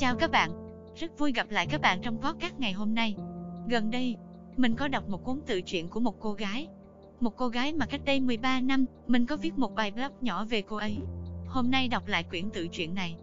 Chào 0.00 0.16
các 0.16 0.30
bạn, 0.30 0.50
rất 0.96 1.18
vui 1.18 1.32
gặp 1.32 1.50
lại 1.50 1.66
các 1.66 1.80
bạn 1.80 2.00
trong 2.02 2.22
podcast 2.22 2.54
ngày 2.58 2.72
hôm 2.72 2.94
nay. 2.94 3.16
Gần 3.68 3.90
đây, 3.90 4.16
mình 4.56 4.74
có 4.74 4.88
đọc 4.88 5.08
một 5.08 5.24
cuốn 5.24 5.40
tự 5.46 5.60
truyện 5.60 5.88
của 5.88 6.00
một 6.00 6.20
cô 6.20 6.32
gái. 6.32 6.68
Một 7.20 7.36
cô 7.36 7.48
gái 7.48 7.72
mà 7.72 7.86
cách 7.86 8.00
đây 8.04 8.20
13 8.20 8.60
năm, 8.60 8.84
mình 9.06 9.26
có 9.26 9.36
viết 9.36 9.58
một 9.58 9.74
bài 9.74 9.90
blog 9.90 10.12
nhỏ 10.20 10.44
về 10.44 10.62
cô 10.62 10.76
ấy. 10.76 10.98
Hôm 11.46 11.70
nay 11.70 11.88
đọc 11.88 12.06
lại 12.06 12.24
quyển 12.24 12.50
tự 12.50 12.68
truyện 12.68 12.94
này, 12.94 13.16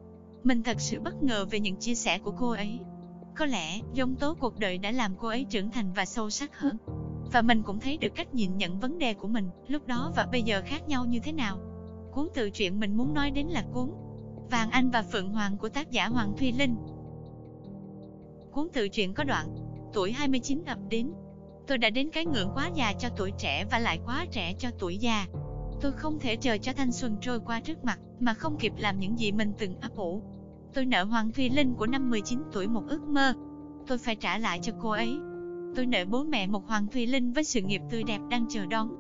mình 0.44 0.64
thật 0.64 0.80
sự 0.80 1.00
bất 1.00 1.24
ngờ 1.24 1.46
về 1.52 1.60
những 1.60 1.76
chia 1.76 1.96
sẻ 1.96 2.20
của 2.20 2.32
cô 2.32 2.50
ấy. 2.50 2.80
Có 3.36 3.46
lẽ, 3.46 3.80
dông 3.94 4.16
tố 4.16 4.34
cuộc 4.34 4.60
đời 4.60 4.78
đã 4.78 4.92
làm 4.92 5.16
cô 5.20 5.28
ấy 5.28 5.46
trưởng 5.50 5.72
thành 5.72 5.94
và 5.94 6.06
sâu 6.06 6.30
sắc 6.30 6.60
hơn. 6.60 6.78
Và 7.32 7.42
mình 7.42 7.64
cũng 7.64 7.80
thấy 7.80 7.98
được 7.98 8.16
cách 8.16 8.34
nhìn 8.34 8.58
nhận 8.58 8.80
vấn 8.80 9.00
đề 9.00 9.14
của 9.14 9.28
mình, 9.28 9.50
lúc 9.68 9.88
đó 9.88 10.12
và 10.16 10.28
bây 10.32 10.44
giờ 10.44 10.62
khác 10.66 10.88
nhau 10.88 11.06
như 11.06 11.20
thế 11.20 11.32
nào. 11.32 11.58
Cuốn 12.12 12.28
tự 12.34 12.50
truyện 12.50 12.80
mình 12.80 12.98
muốn 12.98 13.14
nói 13.14 13.32
đến 13.32 13.48
là 13.48 13.66
cuốn 13.74 13.92
Vàng 14.52 14.72
Anh 14.72 14.90
và 14.90 15.02
Phượng 15.02 15.30
Hoàng 15.30 15.58
của 15.58 15.70
tác 15.70 15.92
giả 15.92 16.08
Hoàng 16.08 16.34
Thuy 16.38 16.52
Linh. 16.52 16.76
Cuốn 18.52 18.68
tự 18.74 18.88
truyện 18.90 19.14
có 19.14 19.24
đoạn, 19.24 19.48
tuổi 19.94 20.12
29 20.12 20.64
ập 20.66 20.80
đến. 20.90 21.12
Tôi 21.68 21.78
đã 21.78 21.90
đến 21.90 22.10
cái 22.10 22.26
ngưỡng 22.26 22.52
quá 22.56 22.72
già 22.76 22.94
cho 23.00 23.10
tuổi 23.18 23.32
trẻ 23.38 23.66
và 23.72 23.80
lại 23.80 24.00
quá 24.06 24.26
trẻ 24.32 24.54
cho 24.60 24.70
tuổi 24.80 24.98
già. 24.98 25.26
Tôi 25.82 25.92
không 25.92 26.20
thể 26.20 26.36
chờ 26.36 26.58
cho 26.58 26.74
thanh 26.74 26.92
xuân 26.92 27.18
trôi 27.22 27.40
qua 27.40 27.60
trước 27.60 27.86
mặt, 27.86 28.00
mà 28.20 28.34
không 28.34 28.58
kịp 28.58 28.74
làm 28.78 29.00
những 29.00 29.20
gì 29.20 29.32
mình 29.32 29.54
từng 29.58 29.80
ấp 29.82 29.96
ủ. 29.96 30.22
Tôi 30.74 30.86
nợ 30.86 31.04
Hoàng 31.04 31.32
Thùy 31.32 31.50
Linh 31.50 31.74
của 31.74 31.88
năm 31.88 32.10
19 32.10 32.44
tuổi 32.52 32.68
một 32.68 32.84
ước 32.88 33.02
mơ. 33.02 33.34
Tôi 33.88 33.98
phải 33.98 34.16
trả 34.16 34.38
lại 34.38 34.60
cho 34.64 34.74
cô 34.82 34.90
ấy. 34.90 35.20
Tôi 35.76 35.86
nợ 35.86 36.06
bố 36.06 36.24
mẹ 36.24 36.48
một 36.48 36.68
Hoàng 36.68 36.88
Thùy 36.88 37.06
Linh 37.06 37.32
với 37.32 37.44
sự 37.44 37.62
nghiệp 37.62 37.82
tươi 37.92 38.04
đẹp 38.04 38.20
đang 38.30 38.46
chờ 38.50 38.66
đón. 38.66 38.96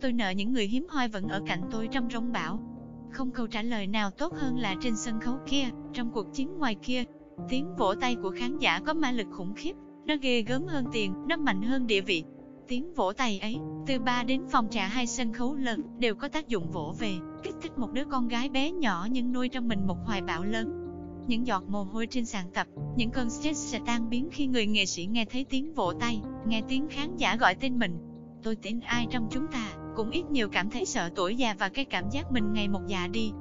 Tôi 0.00 0.12
nợ 0.12 0.30
những 0.30 0.52
người 0.52 0.66
hiếm 0.66 0.86
hoi 0.90 1.08
vẫn 1.08 1.28
ở 1.28 1.42
cạnh 1.46 1.60
tôi 1.70 1.88
trong 1.92 2.10
rông 2.10 2.32
bão. 2.32 2.75
Không 3.16 3.30
câu 3.30 3.46
trả 3.46 3.62
lời 3.62 3.86
nào 3.86 4.10
tốt 4.10 4.34
hơn 4.34 4.58
là 4.58 4.74
trên 4.80 4.96
sân 4.96 5.20
khấu 5.20 5.38
kia, 5.46 5.64
trong 5.92 6.10
cuộc 6.12 6.32
chiến 6.32 6.58
ngoài 6.58 6.74
kia. 6.74 7.04
Tiếng 7.48 7.76
vỗ 7.76 7.94
tay 7.94 8.16
của 8.22 8.30
khán 8.38 8.58
giả 8.58 8.80
có 8.86 8.94
ma 8.94 9.10
lực 9.12 9.26
khủng 9.32 9.54
khiếp, 9.56 9.72
nó 10.06 10.14
ghê 10.22 10.42
gớm 10.42 10.66
hơn 10.66 10.84
tiền, 10.92 11.14
nó 11.28 11.36
mạnh 11.36 11.62
hơn 11.62 11.86
địa 11.86 12.00
vị. 12.00 12.24
Tiếng 12.68 12.94
vỗ 12.94 13.12
tay 13.12 13.38
ấy, 13.38 13.58
từ 13.86 13.98
ba 13.98 14.24
đến 14.24 14.42
phòng 14.50 14.68
trà 14.70 14.86
hai 14.86 15.06
sân 15.06 15.32
khấu 15.32 15.54
lớn, 15.54 15.82
đều 15.98 16.14
có 16.14 16.28
tác 16.28 16.48
dụng 16.48 16.70
vỗ 16.70 16.94
về, 16.98 17.12
kích 17.42 17.54
thích 17.62 17.78
một 17.78 17.92
đứa 17.92 18.04
con 18.04 18.28
gái 18.28 18.48
bé 18.48 18.72
nhỏ 18.72 19.06
nhưng 19.10 19.32
nuôi 19.32 19.48
trong 19.48 19.68
mình 19.68 19.86
một 19.86 19.98
hoài 20.04 20.22
bão 20.22 20.44
lớn. 20.44 20.86
Những 21.26 21.46
giọt 21.46 21.62
mồ 21.68 21.82
hôi 21.82 22.06
trên 22.06 22.26
sàn 22.26 22.50
tập, 22.54 22.66
những 22.96 23.10
cơn 23.10 23.30
stress 23.30 23.72
sẽ 23.72 23.80
tan 23.86 24.10
biến 24.10 24.28
khi 24.32 24.46
người 24.46 24.66
nghệ 24.66 24.86
sĩ 24.86 25.06
nghe 25.06 25.24
thấy 25.24 25.44
tiếng 25.44 25.74
vỗ 25.74 25.92
tay, 26.00 26.22
nghe 26.46 26.62
tiếng 26.68 26.88
khán 26.88 27.16
giả 27.16 27.36
gọi 27.36 27.54
tên 27.54 27.78
mình. 27.78 27.98
Tôi 28.42 28.56
tin 28.56 28.80
ai 28.80 29.06
trong 29.10 29.28
chúng 29.30 29.46
ta 29.46 29.85
cũng 29.96 30.10
ít 30.10 30.30
nhiều 30.30 30.48
cảm 30.48 30.70
thấy 30.70 30.84
sợ 30.84 31.10
tuổi 31.14 31.36
già 31.36 31.54
và 31.58 31.68
cái 31.68 31.84
cảm 31.84 32.10
giác 32.10 32.32
mình 32.32 32.52
ngày 32.52 32.68
một 32.68 32.80
già 32.86 33.06
đi. 33.06 33.32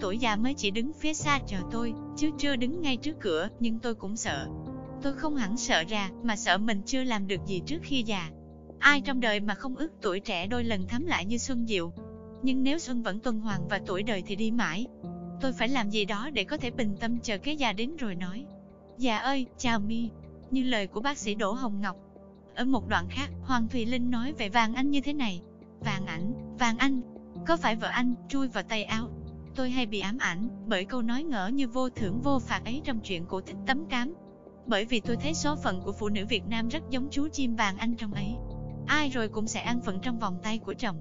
Tuổi 0.00 0.18
già 0.18 0.36
mới 0.36 0.54
chỉ 0.54 0.70
đứng 0.70 0.92
phía 0.92 1.14
xa 1.14 1.40
chờ 1.46 1.58
tôi, 1.70 1.94
chứ 2.16 2.30
chưa 2.38 2.56
đứng 2.56 2.80
ngay 2.80 2.96
trước 2.96 3.20
cửa, 3.20 3.48
nhưng 3.60 3.78
tôi 3.78 3.94
cũng 3.94 4.16
sợ. 4.16 4.48
Tôi 5.02 5.12
không 5.12 5.36
hẳn 5.36 5.56
sợ 5.56 5.84
ra, 5.88 6.10
mà 6.22 6.36
sợ 6.36 6.58
mình 6.58 6.82
chưa 6.86 7.04
làm 7.04 7.26
được 7.26 7.46
gì 7.46 7.62
trước 7.66 7.78
khi 7.82 8.02
già. 8.02 8.30
Ai 8.78 9.00
trong 9.00 9.20
đời 9.20 9.40
mà 9.40 9.54
không 9.54 9.76
ước 9.76 9.92
tuổi 10.02 10.20
trẻ 10.20 10.46
đôi 10.46 10.64
lần 10.64 10.86
thắm 10.86 11.06
lại 11.06 11.24
như 11.24 11.38
xuân 11.38 11.66
diệu. 11.66 11.92
Nhưng 12.42 12.62
nếu 12.62 12.78
xuân 12.78 13.02
vẫn 13.02 13.20
tuần 13.20 13.40
hoàn 13.40 13.68
và 13.68 13.80
tuổi 13.86 14.02
đời 14.02 14.22
thì 14.26 14.36
đi 14.36 14.50
mãi. 14.50 14.86
Tôi 15.40 15.52
phải 15.52 15.68
làm 15.68 15.90
gì 15.90 16.04
đó 16.04 16.30
để 16.32 16.44
có 16.44 16.56
thể 16.56 16.70
bình 16.70 16.96
tâm 17.00 17.18
chờ 17.22 17.38
cái 17.38 17.56
già 17.56 17.72
đến 17.72 17.96
rồi 17.96 18.14
nói. 18.14 18.44
Già 18.98 19.18
ơi, 19.18 19.46
chào 19.58 19.80
mi. 19.80 20.08
Như 20.50 20.62
lời 20.62 20.86
của 20.86 21.00
bác 21.00 21.18
sĩ 21.18 21.34
Đỗ 21.34 21.52
Hồng 21.52 21.80
Ngọc. 21.80 21.96
Ở 22.54 22.64
một 22.64 22.88
đoạn 22.88 23.06
khác, 23.10 23.30
Hoàng 23.42 23.68
Thùy 23.68 23.86
Linh 23.86 24.10
nói 24.10 24.32
về 24.32 24.48
vàng 24.48 24.74
anh 24.74 24.90
như 24.90 25.00
thế 25.00 25.12
này. 25.12 25.42
Vàng 25.80 26.06
ảnh, 26.06 26.56
vàng 26.58 26.78
anh, 26.78 27.00
có 27.46 27.56
phải 27.56 27.76
vợ 27.76 27.88
anh 27.88 28.14
chui 28.28 28.48
vào 28.48 28.62
tay 28.62 28.84
áo? 28.84 29.08
Tôi 29.54 29.70
hay 29.70 29.86
bị 29.86 30.00
ám 30.00 30.18
ảnh 30.18 30.48
bởi 30.66 30.84
câu 30.84 31.02
nói 31.02 31.22
ngỡ 31.22 31.48
như 31.48 31.68
vô 31.68 31.88
thưởng 31.90 32.20
vô 32.20 32.38
phạt 32.38 32.64
ấy 32.64 32.80
trong 32.84 33.00
chuyện 33.00 33.26
cổ 33.26 33.40
tích 33.40 33.56
tấm 33.66 33.86
cám. 33.86 34.14
Bởi 34.66 34.84
vì 34.84 35.00
tôi 35.00 35.16
thấy 35.16 35.34
số 35.34 35.56
phận 35.56 35.80
của 35.84 35.92
phụ 35.92 36.08
nữ 36.08 36.26
Việt 36.26 36.46
Nam 36.46 36.68
rất 36.68 36.82
giống 36.90 37.08
chú 37.10 37.28
chim 37.28 37.56
vàng 37.56 37.76
anh 37.76 37.96
trong 37.96 38.12
ấy. 38.12 38.34
Ai 38.86 39.08
rồi 39.08 39.28
cũng 39.28 39.46
sẽ 39.46 39.60
ăn 39.60 39.80
phận 39.80 40.00
trong 40.00 40.18
vòng 40.18 40.38
tay 40.42 40.58
của 40.58 40.74
chồng. 40.74 40.96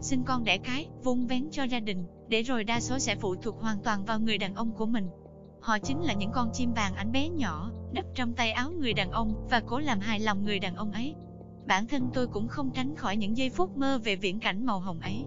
Sinh 0.00 0.22
con 0.24 0.44
đẻ 0.44 0.58
cái, 0.58 0.88
vun 1.02 1.26
vén 1.26 1.48
cho 1.50 1.64
gia 1.64 1.80
đình, 1.80 2.06
để 2.28 2.42
rồi 2.42 2.64
đa 2.64 2.80
số 2.80 2.98
sẽ 2.98 3.16
phụ 3.16 3.34
thuộc 3.36 3.60
hoàn 3.60 3.78
toàn 3.82 4.04
vào 4.04 4.20
người 4.20 4.38
đàn 4.38 4.54
ông 4.54 4.72
của 4.72 4.86
mình. 4.86 5.08
Họ 5.60 5.78
chính 5.78 6.02
là 6.02 6.12
những 6.12 6.30
con 6.32 6.50
chim 6.52 6.72
vàng 6.72 6.94
ảnh 6.94 7.12
bé 7.12 7.28
nhỏ, 7.28 7.70
đắp 7.92 8.04
trong 8.14 8.32
tay 8.32 8.52
áo 8.52 8.70
người 8.70 8.92
đàn 8.92 9.10
ông 9.10 9.46
và 9.50 9.60
cố 9.66 9.78
làm 9.78 10.00
hài 10.00 10.20
lòng 10.20 10.44
người 10.44 10.58
đàn 10.58 10.76
ông 10.76 10.92
ấy. 10.92 11.14
Bản 11.66 11.86
thân 11.86 12.10
tôi 12.14 12.26
cũng 12.26 12.48
không 12.48 12.70
tránh 12.74 12.96
khỏi 12.96 13.16
những 13.16 13.36
giây 13.36 13.50
phút 13.50 13.76
mơ 13.76 14.00
về 14.04 14.16
viễn 14.16 14.40
cảnh 14.40 14.66
màu 14.66 14.80
hồng 14.80 15.00
ấy. 15.00 15.24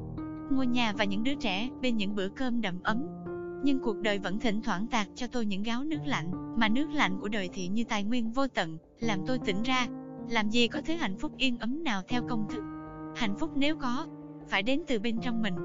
Ngôi 0.52 0.68
nhà 0.68 0.94
và 0.98 1.04
những 1.04 1.24
đứa 1.24 1.36
trẻ 1.36 1.70
bên 1.82 1.98
những 1.98 2.16
bữa 2.16 2.30
cơm 2.30 2.62
đậm 2.62 2.80
ấm. 2.84 3.08
Nhưng 3.64 3.80
cuộc 3.80 3.98
đời 3.98 4.20
vẫn 4.20 4.40
thỉnh 4.40 4.62
thoảng 4.62 4.88
tạt 4.88 5.08
cho 5.16 5.28
tôi 5.28 5.46
những 5.46 5.64
gáo 5.64 5.84
nước 5.84 6.00
lạnh, 6.06 6.32
mà 6.58 6.70
nước 6.70 6.90
lạnh 6.94 7.18
của 7.22 7.28
đời 7.28 7.50
thì 7.54 7.68
như 7.68 7.84
tài 7.84 8.04
nguyên 8.04 8.32
vô 8.32 8.48
tận, 8.48 8.78
làm 9.00 9.20
tôi 9.28 9.40
tỉnh 9.40 9.64
ra. 9.64 9.88
Làm 10.30 10.50
gì 10.50 10.68
có 10.68 10.82
thứ 10.82 10.94
hạnh 10.94 11.18
phúc 11.18 11.32
yên 11.38 11.58
ấm 11.58 11.84
nào 11.84 12.02
theo 12.08 12.22
công 12.30 12.48
thức. 12.50 12.64
Hạnh 13.16 13.36
phúc 13.40 13.52
nếu 13.56 13.76
có, 13.76 14.08
phải 14.50 14.64
đến 14.64 14.82
từ 14.88 15.00
bên 15.00 15.20
trong 15.22 15.42
mình. 15.42 15.56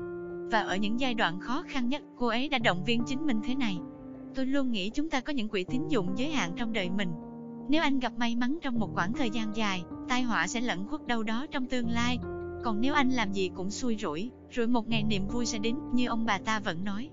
Và 0.51 0.61
ở 0.61 0.77
những 0.77 1.01
giai 1.01 1.15
đoạn 1.15 1.41
khó 1.41 1.65
khăn 1.69 1.89
nhất, 1.89 2.03
cô 2.17 2.27
ấy 2.27 2.49
đã 2.49 2.59
động 2.59 2.85
viên 2.85 3.03
chính 3.07 3.27
mình 3.27 3.41
thế 3.45 3.55
này. 3.55 3.79
Tôi 4.35 4.47
luôn 4.47 4.71
nghĩ 4.71 4.91
chúng 4.91 5.11
ta 5.11 5.21
có 5.21 5.33
những 5.33 5.49
quỹ 5.49 5.65
tín 5.65 5.89
dụng 5.89 6.13
giới 6.17 6.31
hạn 6.31 6.53
trong 6.57 6.73
đời 6.73 6.91
mình. 6.91 7.13
Nếu 7.69 7.83
anh 7.83 7.99
gặp 7.99 8.13
may 8.17 8.37
mắn 8.37 8.59
trong 8.63 8.79
một 8.79 8.91
khoảng 8.95 9.13
thời 9.13 9.31
gian 9.31 9.57
dài, 9.57 9.85
tai 10.09 10.23
họa 10.23 10.47
sẽ 10.47 10.61
lẫn 10.61 10.87
khuất 10.89 11.07
đâu 11.07 11.23
đó 11.23 11.47
trong 11.51 11.67
tương 11.67 11.91
lai. 11.91 12.19
Còn 12.63 12.81
nếu 12.81 12.95
anh 12.95 13.11
làm 13.11 13.33
gì 13.33 13.51
cũng 13.55 13.71
xui 13.71 13.97
rủi, 13.97 14.31
rồi 14.51 14.67
một 14.67 14.89
ngày 14.89 15.03
niềm 15.03 15.29
vui 15.29 15.47
sẽ 15.47 15.59
đến, 15.59 15.77
như 15.93 16.07
ông 16.07 16.27
bà 16.27 16.39
ta 16.39 16.61
vẫn 16.61 16.85
nói. 16.85 17.11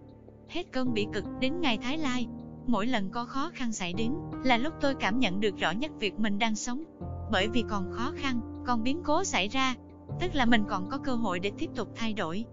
Hết 0.49 0.71
cơn 0.71 0.93
bị 0.93 1.07
cực 1.13 1.25
đến 1.39 1.61
ngày 1.61 1.77
Thái 1.77 1.97
Lai, 1.97 2.27
mỗi 2.67 2.87
lần 2.87 3.09
có 3.09 3.25
khó 3.25 3.51
khăn 3.53 3.71
xảy 3.71 3.93
đến, 3.93 4.13
là 4.43 4.57
lúc 4.57 4.73
tôi 4.81 4.95
cảm 4.95 5.19
nhận 5.19 5.39
được 5.39 5.57
rõ 5.57 5.71
nhất 5.71 5.91
việc 5.99 6.19
mình 6.19 6.39
đang 6.39 6.55
sống. 6.55 6.83
Bởi 7.31 7.47
vì 7.47 7.63
còn 7.69 7.91
khó 7.91 8.11
khăn, 8.15 8.63
còn 8.65 8.83
biến 8.83 9.01
cố 9.03 9.23
xảy 9.23 9.47
ra, 9.47 9.75
tức 10.19 10.35
là 10.35 10.45
mình 10.45 10.63
còn 10.69 10.89
có 10.89 10.97
cơ 10.97 11.15
hội 11.15 11.39
để 11.39 11.51
tiếp 11.57 11.69
tục 11.75 11.87
thay 11.95 12.13
đổi, 12.13 12.45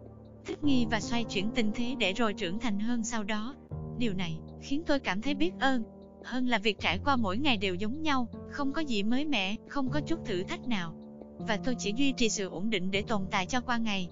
thích 0.46 0.64
nghi 0.64 0.86
và 0.90 1.00
xoay 1.00 1.24
chuyển 1.24 1.50
tình 1.54 1.72
thế 1.74 1.94
để 1.98 2.12
rồi 2.12 2.34
trưởng 2.34 2.58
thành 2.58 2.80
hơn 2.80 3.04
sau 3.04 3.24
đó. 3.24 3.54
Điều 3.98 4.14
này 4.14 4.38
khiến 4.60 4.82
tôi 4.86 4.98
cảm 4.98 5.22
thấy 5.22 5.34
biết 5.34 5.52
ơn, 5.60 5.82
hơn 6.28 6.48
là 6.48 6.58
việc 6.58 6.80
trải 6.80 6.98
qua 7.04 7.16
mỗi 7.16 7.38
ngày 7.38 7.56
đều 7.56 7.74
giống 7.74 8.02
nhau, 8.02 8.28
không 8.50 8.72
có 8.72 8.80
gì 8.80 9.02
mới 9.02 9.24
mẻ, 9.24 9.56
không 9.68 9.90
có 9.90 10.00
chút 10.00 10.18
thử 10.24 10.42
thách 10.42 10.68
nào. 10.68 10.94
Và 11.38 11.56
tôi 11.56 11.74
chỉ 11.78 11.92
duy 11.96 12.12
trì 12.12 12.28
sự 12.28 12.48
ổn 12.48 12.70
định 12.70 12.90
để 12.90 13.02
tồn 13.02 13.26
tại 13.30 13.46
cho 13.46 13.60
qua 13.60 13.76
ngày. 13.76 14.08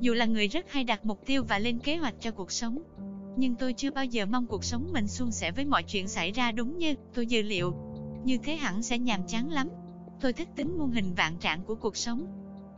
Dù 0.00 0.14
là 0.14 0.24
người 0.24 0.48
rất 0.48 0.72
hay 0.72 0.84
đặt 0.84 1.06
mục 1.06 1.26
tiêu 1.26 1.44
và 1.48 1.58
lên 1.58 1.78
kế 1.78 1.96
hoạch 1.96 2.14
cho 2.20 2.30
cuộc 2.30 2.52
sống, 2.52 2.82
nhưng 3.36 3.54
tôi 3.54 3.72
chưa 3.72 3.90
bao 3.90 4.04
giờ 4.04 4.26
mong 4.26 4.46
cuộc 4.46 4.64
sống 4.64 4.92
mình 4.92 5.08
suôn 5.08 5.30
sẻ 5.30 5.50
với 5.50 5.64
mọi 5.64 5.82
chuyện 5.82 6.08
xảy 6.08 6.32
ra 6.32 6.52
đúng 6.52 6.78
như 6.78 6.94
tôi 7.14 7.26
dự 7.26 7.42
liệu. 7.42 7.74
Như 8.24 8.38
thế 8.38 8.56
hẳn 8.56 8.82
sẽ 8.82 8.98
nhàm 8.98 9.20
chán 9.26 9.50
lắm. 9.50 9.68
Tôi 10.20 10.32
thích 10.32 10.48
tính 10.56 10.78
muôn 10.78 10.90
hình 10.90 11.14
vạn 11.14 11.36
trạng 11.36 11.62
của 11.62 11.74
cuộc 11.74 11.96
sống. 11.96 12.26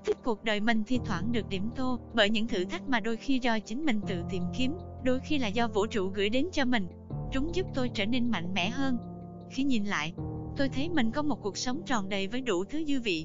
Thích 0.05 0.17
cuộc 0.25 0.45
đời 0.45 0.61
mình 0.61 0.85
thi 0.87 1.01
thoảng 1.05 1.33
được 1.33 1.49
điểm 1.49 1.71
tô 1.77 1.99
bởi 2.15 2.31
những 2.31 2.47
thử 2.47 2.65
thách 2.65 2.89
mà 2.89 3.01
đôi 3.01 3.17
khi 3.17 3.39
do 3.43 3.59
chính 3.59 3.85
mình 3.85 4.01
tự 4.09 4.23
tìm 4.31 4.43
kiếm, 4.59 4.75
đôi 5.05 5.21
khi 5.21 5.39
là 5.39 5.49
do 5.49 5.69
vũ 5.69 5.87
trụ 5.87 6.09
gửi 6.09 6.29
đến 6.29 6.49
cho 6.53 6.65
mình. 6.65 6.87
Chúng 7.33 7.55
giúp 7.55 7.67
tôi 7.75 7.89
trở 7.89 8.07
nên 8.07 8.31
mạnh 8.31 8.55
mẽ 8.55 8.71
hơn. 8.71 8.99
Khi 9.51 9.63
nhìn 9.63 9.85
lại, 9.85 10.13
tôi 10.57 10.69
thấy 10.69 10.89
mình 10.89 11.11
có 11.11 11.23
một 11.23 11.43
cuộc 11.43 11.57
sống 11.57 11.83
tròn 11.87 12.09
đầy 12.09 12.27
với 12.27 12.41
đủ 12.41 12.65
thứ 12.65 12.85
dư 12.85 13.01
vị. 13.01 13.25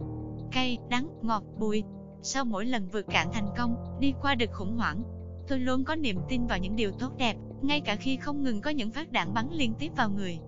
Cay, 0.51 0.77
đắng, 0.89 1.07
ngọt, 1.21 1.43
bùi. 1.59 1.83
Sau 2.21 2.45
mỗi 2.45 2.65
lần 2.65 2.87
vượt 2.87 3.05
cạn 3.07 3.27
thành 3.33 3.47
công, 3.57 3.75
đi 3.99 4.13
qua 4.21 4.35
được 4.35 4.51
khủng 4.51 4.77
hoảng, 4.77 5.03
tôi 5.47 5.59
luôn 5.59 5.83
có 5.83 5.95
niềm 5.95 6.17
tin 6.29 6.47
vào 6.47 6.59
những 6.59 6.75
điều 6.75 6.91
tốt 6.91 7.17
đẹp, 7.17 7.35
ngay 7.61 7.81
cả 7.81 7.95
khi 7.95 8.17
không 8.17 8.43
ngừng 8.43 8.61
có 8.61 8.69
những 8.69 8.91
phát 8.91 9.11
đạn 9.11 9.33
bắn 9.33 9.47
liên 9.51 9.73
tiếp 9.79 9.91
vào 9.97 10.09
người. 10.09 10.39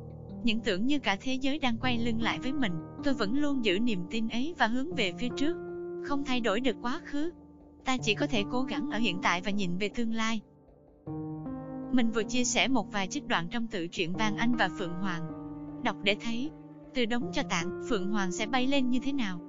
Những 0.43 0.59
tưởng 0.59 0.85
như 0.85 0.99
cả 0.99 1.17
thế 1.21 1.33
giới 1.33 1.59
đang 1.59 1.77
quay 1.77 1.97
lưng 1.97 2.21
lại 2.21 2.39
với 2.39 2.53
mình, 2.53 2.73
tôi 3.03 3.13
vẫn 3.13 3.39
luôn 3.39 3.65
giữ 3.65 3.79
niềm 3.79 3.99
tin 4.09 4.29
ấy 4.29 4.55
và 4.57 4.67
hướng 4.67 4.95
về 4.95 5.13
phía 5.19 5.29
trước. 5.37 5.57
Không 6.05 6.25
thay 6.25 6.39
đổi 6.39 6.59
được 6.59 6.75
quá 6.81 7.01
khứ. 7.05 7.31
Ta 7.85 7.97
chỉ 7.97 8.15
có 8.15 8.27
thể 8.27 8.43
cố 8.51 8.61
gắng 8.61 8.89
ở 8.91 8.97
hiện 8.97 9.19
tại 9.23 9.41
và 9.41 9.51
nhìn 9.51 9.77
về 9.77 9.89
tương 9.89 10.13
lai. 10.13 10.41
Mình 11.91 12.11
vừa 12.11 12.23
chia 12.23 12.43
sẻ 12.43 12.67
một 12.67 12.91
vài 12.91 13.07
trích 13.07 13.27
đoạn 13.27 13.47
trong 13.51 13.67
tự 13.67 13.87
truyện 13.87 14.13
Vàng 14.13 14.37
Anh 14.37 14.55
và 14.55 14.69
Phượng 14.77 14.93
Hoàng. 14.93 15.21
Đọc 15.83 15.95
để 16.03 16.15
thấy, 16.21 16.51
từ 16.93 17.05
đống 17.05 17.31
cho 17.33 17.43
tạng, 17.49 17.81
Phượng 17.89 18.11
Hoàng 18.11 18.31
sẽ 18.31 18.45
bay 18.45 18.67
lên 18.67 18.89
như 18.89 18.99
thế 19.03 19.13
nào. 19.13 19.39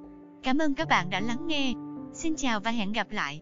Cảm 0.43 0.59
ơn 0.59 0.75
các 0.75 0.89
bạn 0.89 1.11
đã 1.11 1.21
lắng 1.21 1.47
nghe. 1.47 1.75
Xin 2.13 2.37
chào 2.37 2.61
và 2.61 2.71
hẹn 2.71 2.93
gặp 2.93 3.11
lại. 3.11 3.41